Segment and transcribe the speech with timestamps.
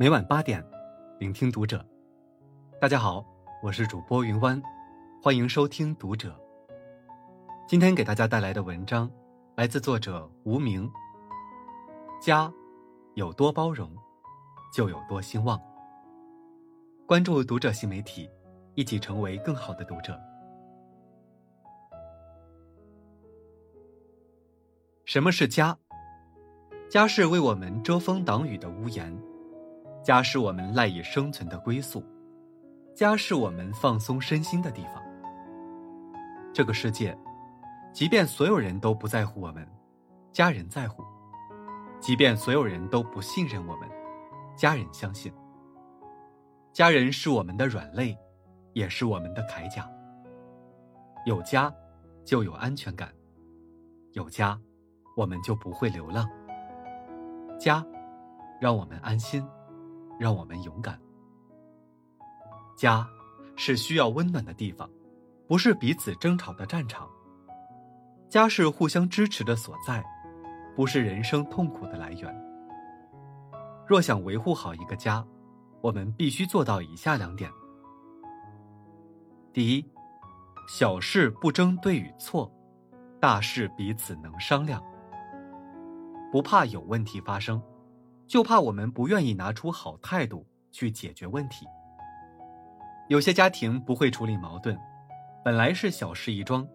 [0.00, 0.64] 每晚八点，
[1.18, 1.84] 聆听读者。
[2.80, 3.24] 大家好，
[3.62, 4.60] 我是主播云湾，
[5.22, 6.34] 欢迎收听读者。
[7.68, 9.08] 今天给大家带来的文章
[9.54, 10.90] 来自作者无名。
[12.22, 12.50] 家
[13.14, 13.94] 有多包容，
[14.72, 15.60] 就有多兴旺。
[17.06, 18.28] 关注读者新媒体，
[18.74, 20.18] 一起成为更好的读者。
[25.04, 25.76] 什么是家？
[26.88, 29.16] 家是为我们遮风挡雨的屋檐，
[30.02, 32.04] 家是我们赖以生存的归宿，
[32.94, 35.02] 家是我们放松身心的地方。
[36.52, 37.16] 这个世界，
[37.92, 39.66] 即便所有人都不在乎我们，
[40.32, 41.04] 家人在乎；
[42.00, 43.88] 即便所有人都不信任我们，
[44.56, 45.32] 家人相信。
[46.72, 48.18] 家人是我们的软肋，
[48.72, 49.88] 也是我们的铠甲。
[51.26, 51.72] 有家，
[52.24, 53.08] 就有安全感；
[54.14, 54.58] 有家，
[55.16, 56.28] 我们就不会流浪。
[57.56, 57.86] 家，
[58.60, 59.46] 让我们安心，
[60.18, 60.98] 让我们勇敢。
[62.76, 63.06] 家，
[63.56, 64.88] 是需要温暖的地方，
[65.46, 67.08] 不是彼此争吵的战场。
[68.28, 70.02] 家是互相支持的所在，
[70.74, 72.34] 不是人生痛苦的来源。
[73.86, 75.24] 若想维护好一个家，
[75.80, 77.50] 我们必须做到以下两点：
[79.52, 79.84] 第一，
[80.66, 82.50] 小事不争对与错，
[83.20, 84.82] 大事彼此能商量。
[86.32, 87.62] 不怕有问题发生，
[88.32, 91.66] 就怕我们不愿意拿出好态度去解决问题。
[93.10, 94.74] 有些家庭不会处理矛盾，
[95.44, 96.66] 本来是小事一桩，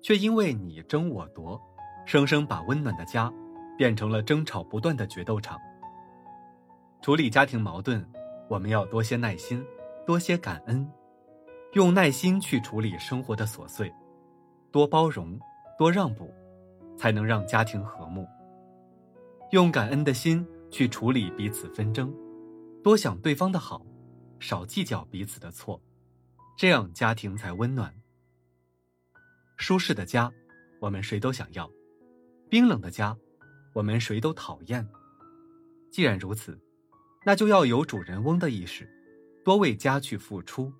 [0.00, 1.60] 却因为你争我夺，
[2.06, 3.30] 生生把温暖的家
[3.76, 5.60] 变成了争吵不断的决斗场。
[7.02, 8.02] 处理家庭矛盾，
[8.48, 9.62] 我们要多些耐心，
[10.06, 10.90] 多些感恩，
[11.74, 13.92] 用耐心去处理生活的琐碎，
[14.72, 15.38] 多包容，
[15.76, 16.32] 多让步，
[16.96, 18.26] 才能让家庭和睦。
[19.50, 22.12] 用感恩的心去处理彼此纷争，
[22.82, 23.86] 多想对方的好，
[24.40, 25.80] 少计较彼此的错，
[26.58, 27.94] 这样家庭才温暖。
[29.56, 30.32] 舒适的家，
[30.80, 31.70] 我们谁都想要；
[32.50, 33.16] 冰冷的家，
[33.72, 34.84] 我们谁都讨厌。
[35.92, 36.60] 既然如此，
[37.24, 38.84] 那就要有主人翁的意识，
[39.44, 40.72] 多为家去付出，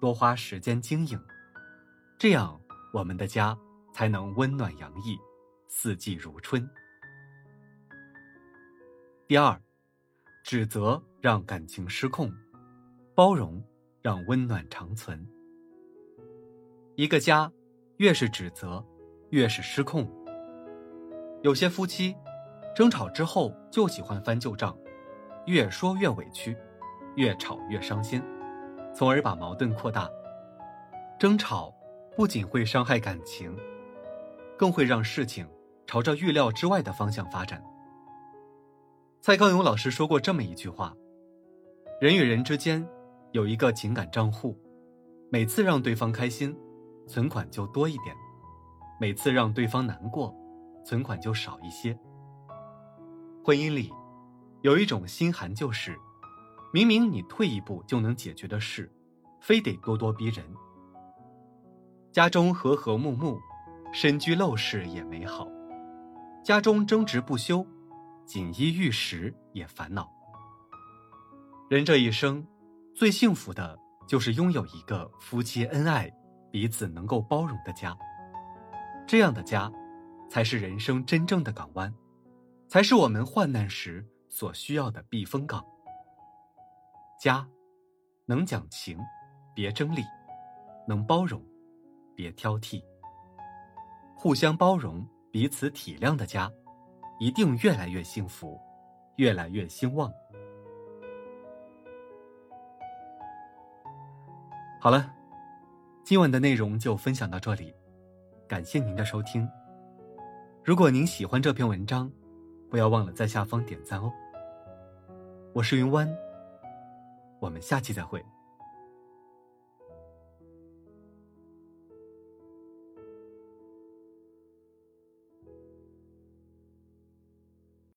[0.00, 1.22] 多花时间经营，
[2.18, 2.58] 这样
[2.94, 3.54] 我们的家
[3.92, 5.18] 才能温暖洋溢，
[5.68, 6.66] 四季如春。
[9.32, 9.58] 第二，
[10.44, 12.30] 指责让感情失控，
[13.14, 13.64] 包容
[14.02, 15.26] 让温暖长存。
[16.96, 17.50] 一个家，
[17.96, 18.84] 越是指责，
[19.30, 20.06] 越是失控。
[21.42, 22.14] 有些夫妻，
[22.76, 24.76] 争吵之后就喜欢翻旧账，
[25.46, 26.54] 越说越委屈，
[27.16, 28.22] 越吵越伤心，
[28.94, 30.10] 从而把矛盾扩大。
[31.18, 31.74] 争吵
[32.14, 33.58] 不仅会伤害感情，
[34.58, 35.48] 更会让事情
[35.86, 37.64] 朝着预料之外的方向发展。
[39.24, 40.92] 蔡康永老师说过这么一句话
[42.02, 42.84] ：“人与人之间
[43.30, 44.58] 有一个情感账户，
[45.30, 46.52] 每次让对方开心，
[47.06, 48.16] 存款就多一点；
[49.00, 50.34] 每次让对方难过，
[50.84, 51.96] 存款就少一些。”
[53.44, 53.92] 婚姻里
[54.62, 55.96] 有一种心寒，就是
[56.72, 58.90] 明明你退一步就能解决的事，
[59.40, 60.44] 非得咄咄逼人。
[62.10, 63.38] 家中和和睦睦，
[63.92, 65.46] 身居陋室也美好；
[66.42, 67.64] 家中争执不休。
[68.24, 70.10] 锦衣玉食也烦恼。
[71.68, 72.46] 人这一生，
[72.94, 76.10] 最幸福的就是拥有一个夫妻恩爱、
[76.50, 77.96] 彼此能够包容的家。
[79.06, 79.70] 这样的家，
[80.30, 81.92] 才是人生真正的港湾，
[82.68, 85.64] 才是我们患难时所需要的避风港。
[87.20, 87.46] 家，
[88.26, 88.98] 能讲情，
[89.54, 90.02] 别争利；
[90.86, 91.42] 能包容，
[92.14, 92.82] 别挑剔。
[94.14, 96.50] 互相包容、彼此体谅的家。
[97.22, 98.60] 一定越来越幸福，
[99.14, 100.12] 越来越兴旺。
[104.80, 105.08] 好了，
[106.02, 107.72] 今晚的内容就分享到这里，
[108.48, 109.48] 感谢您的收听。
[110.64, 112.10] 如果您喜欢这篇文章，
[112.68, 114.12] 不要忘了在下方点赞哦。
[115.52, 116.12] 我是云湾，
[117.38, 118.20] 我们下期再会。